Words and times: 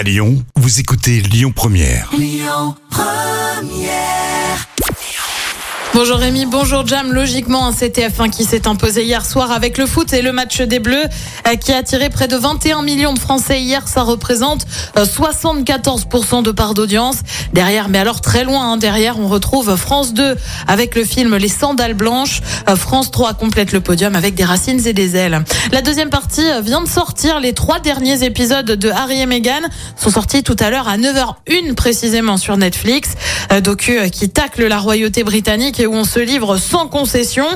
À 0.00 0.02
Lyon, 0.02 0.42
vous 0.56 0.80
écoutez 0.80 1.20
Lyon 1.20 1.52
Première. 1.54 2.10
Bonjour 5.92 6.18
Rémi, 6.18 6.46
bonjour 6.46 6.86
Jam. 6.86 7.12
Logiquement, 7.12 7.66
un 7.66 7.72
CTF1 7.72 8.30
qui 8.30 8.44
s'est 8.44 8.66
imposé 8.68 9.04
hier 9.04 9.26
soir 9.26 9.50
avec 9.50 9.76
le 9.76 9.84
foot 9.84 10.12
et 10.12 10.22
le 10.22 10.32
match 10.32 10.62
des 10.62 10.78
Bleus 10.78 11.04
euh, 11.46 11.56
qui 11.56 11.72
a 11.72 11.78
attiré 11.78 12.08
près 12.08 12.28
de 12.28 12.36
21 12.36 12.82
millions 12.82 13.12
de 13.12 13.18
Français 13.18 13.60
hier. 13.60 13.88
Ça 13.88 14.02
représente 14.02 14.66
euh, 14.96 15.04
74% 15.04 16.44
de 16.44 16.52
part 16.52 16.74
d'audience. 16.74 17.18
Derrière, 17.52 17.88
mais 17.88 17.98
alors 17.98 18.20
très 18.20 18.44
loin, 18.44 18.72
hein, 18.72 18.76
derrière, 18.76 19.18
on 19.18 19.26
retrouve 19.26 19.74
France 19.74 20.14
2 20.14 20.36
avec 20.68 20.94
le 20.94 21.04
film 21.04 21.36
Les 21.36 21.48
Sandales 21.48 21.94
Blanches. 21.94 22.40
Euh, 22.68 22.76
France 22.76 23.10
3 23.10 23.34
complète 23.34 23.72
le 23.72 23.80
podium 23.80 24.14
avec 24.14 24.34
des 24.34 24.44
racines 24.44 24.86
et 24.86 24.92
des 24.92 25.16
ailes. 25.16 25.42
La 25.72 25.82
deuxième 25.82 26.10
partie 26.10 26.48
euh, 26.48 26.60
vient 26.60 26.80
de 26.80 26.88
sortir. 26.88 27.40
Les 27.40 27.52
trois 27.52 27.80
derniers 27.80 28.22
épisodes 28.22 28.66
de 28.66 28.90
Harry 28.90 29.20
et 29.20 29.26
Meghan 29.26 29.62
sont 29.96 30.10
sortis 30.10 30.44
tout 30.44 30.56
à 30.60 30.70
l'heure 30.70 30.86
à 30.86 30.96
9h01 30.96 31.74
précisément 31.74 32.36
sur 32.36 32.56
Netflix. 32.56 33.10
Euh, 33.52 33.60
Docu 33.60 33.98
qui 34.10 34.30
tacle 34.30 34.66
la 34.68 34.78
royauté 34.78 35.24
britannique 35.24 35.80
et 35.80 35.86
où 35.86 35.94
on 35.94 36.04
se 36.04 36.20
livre 36.20 36.56
sans 36.56 36.86
concession. 36.86 37.46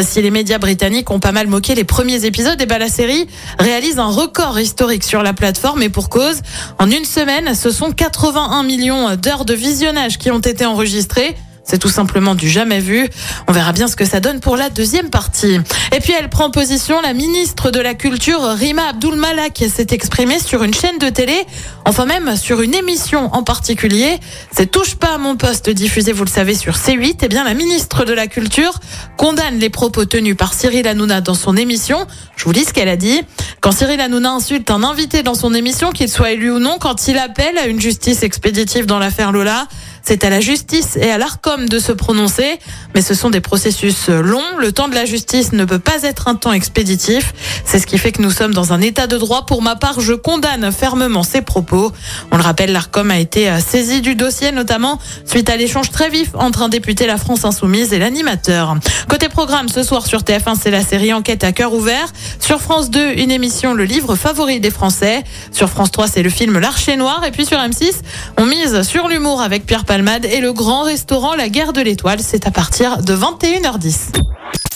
Si 0.00 0.22
les 0.22 0.30
médias 0.30 0.58
britanniques 0.58 1.10
ont 1.10 1.20
pas 1.20 1.32
mal 1.32 1.46
moqué 1.46 1.74
les 1.74 1.84
premiers 1.84 2.24
épisodes, 2.24 2.60
et 2.60 2.66
ben 2.66 2.78
la 2.78 2.88
série 2.88 3.26
réalise 3.58 3.98
un 3.98 4.06
record 4.06 4.58
historique 4.58 5.04
sur 5.04 5.22
la 5.22 5.34
plateforme 5.34 5.82
et 5.82 5.90
pour 5.90 6.08
cause. 6.08 6.40
En 6.78 6.90
une 6.90 7.04
semaine, 7.04 7.54
ce 7.54 7.70
sont 7.70 7.90
81 7.92 8.62
millions 8.62 9.14
d'heures 9.16 9.41
de 9.44 9.54
visionnage 9.54 10.18
qui 10.18 10.30
ont 10.30 10.40
été 10.40 10.64
enregistrées. 10.64 11.36
C'est 11.64 11.78
tout 11.78 11.88
simplement 11.88 12.34
du 12.34 12.48
jamais 12.50 12.80
vu. 12.80 13.08
On 13.46 13.52
verra 13.52 13.72
bien 13.72 13.86
ce 13.86 13.96
que 13.96 14.04
ça 14.04 14.20
donne 14.20 14.40
pour 14.40 14.56
la 14.56 14.68
deuxième 14.68 15.10
partie. 15.10 15.58
Et 15.94 16.00
puis 16.00 16.12
elle 16.18 16.28
prend 16.28 16.50
position, 16.50 17.00
la 17.00 17.14
ministre 17.14 17.70
de 17.70 17.80
la 17.80 17.94
Culture, 17.94 18.42
Rima 18.42 18.88
Abdul 18.90 19.14
Malak, 19.14 19.64
s'est 19.72 19.86
exprimée 19.90 20.38
sur 20.40 20.64
une 20.64 20.74
chaîne 20.74 20.98
de 20.98 21.08
télé, 21.08 21.46
enfin 21.84 22.04
même 22.04 22.36
sur 22.36 22.62
une 22.62 22.74
émission 22.74 23.32
en 23.32 23.42
particulier. 23.44 24.18
C'est 24.50 24.70
Touche 24.70 24.96
pas 24.96 25.14
à 25.14 25.18
mon 25.18 25.36
poste 25.36 25.70
diffusé, 25.70 26.12
vous 26.12 26.24
le 26.24 26.30
savez, 26.30 26.54
sur 26.54 26.74
C8. 26.74 27.18
Eh 27.22 27.28
bien, 27.28 27.44
la 27.44 27.54
ministre 27.54 28.04
de 28.04 28.12
la 28.12 28.26
Culture 28.26 28.74
condamne 29.16 29.58
les 29.58 29.70
propos 29.70 30.04
tenus 30.04 30.36
par 30.36 30.54
Cyril 30.54 30.86
Hanouna 30.88 31.20
dans 31.20 31.34
son 31.34 31.56
émission. 31.56 32.06
Je 32.36 32.44
vous 32.44 32.52
lis 32.52 32.64
ce 32.64 32.72
qu'elle 32.72 32.88
a 32.88 32.96
dit. 32.96 33.22
Quand 33.62 33.70
Cyril 33.70 34.00
Hanouna 34.00 34.32
insulte 34.32 34.72
un 34.72 34.82
invité 34.82 35.22
dans 35.22 35.36
son 35.36 35.54
émission, 35.54 35.92
qu'il 35.92 36.08
soit 36.08 36.32
élu 36.32 36.50
ou 36.50 36.58
non, 36.58 36.78
quand 36.80 37.06
il 37.06 37.16
appelle 37.16 37.56
à 37.58 37.68
une 37.68 37.80
justice 37.80 38.24
expéditive 38.24 38.86
dans 38.86 38.98
l'affaire 38.98 39.30
Lola, 39.30 39.68
c'est 40.02 40.24
à 40.24 40.30
la 40.30 40.40
justice 40.40 40.96
et 40.96 41.10
à 41.10 41.18
l'ARCOM 41.18 41.68
de 41.68 41.78
se 41.78 41.92
prononcer, 41.92 42.58
mais 42.94 43.02
ce 43.02 43.14
sont 43.14 43.30
des 43.30 43.40
processus 43.40 44.08
longs. 44.08 44.58
Le 44.58 44.72
temps 44.72 44.88
de 44.88 44.94
la 44.94 45.04
justice 45.04 45.52
ne 45.52 45.64
peut 45.64 45.78
pas 45.78 46.02
être 46.02 46.28
un 46.28 46.34
temps 46.34 46.52
expéditif. 46.52 47.32
C'est 47.64 47.78
ce 47.78 47.86
qui 47.86 47.98
fait 47.98 48.12
que 48.12 48.20
nous 48.20 48.30
sommes 48.30 48.52
dans 48.52 48.72
un 48.72 48.80
état 48.80 49.06
de 49.06 49.16
droit. 49.16 49.46
Pour 49.46 49.62
ma 49.62 49.76
part, 49.76 50.00
je 50.00 50.12
condamne 50.12 50.70
fermement 50.72 51.22
ces 51.22 51.42
propos. 51.42 51.92
On 52.30 52.36
le 52.36 52.42
rappelle, 52.42 52.72
l'ARCOM 52.72 53.10
a 53.10 53.18
été 53.18 53.48
euh, 53.48 53.60
saisi 53.60 54.00
du 54.00 54.14
dossier, 54.14 54.52
notamment 54.52 54.98
suite 55.24 55.48
à 55.48 55.56
l'échange 55.56 55.90
très 55.90 56.10
vif 56.10 56.30
entre 56.34 56.62
un 56.62 56.68
député 56.68 57.06
La 57.06 57.16
France 57.16 57.44
Insoumise 57.44 57.92
et 57.92 57.98
l'animateur. 57.98 58.76
Côté 59.08 59.28
programme, 59.28 59.68
ce 59.68 59.82
soir 59.82 60.06
sur 60.06 60.20
TF1, 60.20 60.56
c'est 60.60 60.70
la 60.70 60.82
série 60.82 61.12
Enquête 61.12 61.44
à 61.44 61.52
cœur 61.52 61.72
ouvert. 61.74 62.12
Sur 62.40 62.60
France 62.60 62.90
2, 62.90 63.12
une 63.18 63.30
émission 63.30 63.74
Le 63.74 63.84
livre 63.84 64.16
favori 64.16 64.60
des 64.60 64.70
Français. 64.70 65.22
Sur 65.52 65.68
France 65.68 65.92
3, 65.92 66.08
c'est 66.08 66.22
le 66.22 66.30
film 66.30 66.58
L'Archer 66.58 66.96
Noir. 66.96 67.24
Et 67.24 67.30
puis 67.30 67.46
sur 67.46 67.58
M6, 67.58 67.92
on 68.36 68.46
mise 68.46 68.82
sur 68.82 69.08
l'humour 69.08 69.40
avec 69.40 69.66
Pierre 69.66 69.84
Palmade 69.92 70.24
et 70.24 70.40
le 70.40 70.54
grand 70.54 70.84
restaurant 70.84 71.34
La 71.34 71.50
Guerre 71.50 71.74
de 71.74 71.82
l'Étoile. 71.82 72.20
C'est 72.22 72.46
à 72.46 72.50
partir 72.50 73.02
de 73.02 73.14
21h10. 73.14 74.22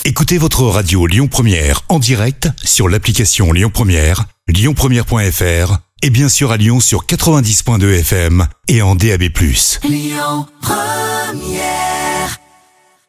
Écoutez 0.05 0.37
votre 0.37 0.65
radio 0.65 1.07
Lyon 1.07 1.27
Première 1.27 1.81
en 1.89 1.99
direct 1.99 2.51
sur 2.63 2.87
l'application 2.87 3.51
Lyon 3.51 3.71
Première, 3.73 4.27
lyonpremière.fr 4.47 5.79
et 6.03 6.11
bien 6.11 6.29
sûr 6.29 6.53
à 6.53 6.59
Lyon 6.59 6.81
sur 6.81 7.07
90.2 7.07 8.01
FM 8.01 8.47
et 8.69 8.83
en 8.83 8.95
DAB+. 8.95 9.31